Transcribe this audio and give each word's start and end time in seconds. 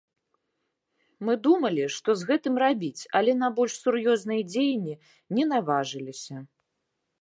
Мы 1.27 1.35
думалі, 1.47 1.83
што 1.97 2.09
з 2.23 2.31
гэтым 2.31 2.55
рабіць, 2.65 3.01
але 3.21 3.31
на 3.45 3.53
больш 3.61 3.73
сур'ёзныя 3.85 4.41
дзеянні 4.53 5.01
не 5.39 5.43
наважыліся. 5.55 6.35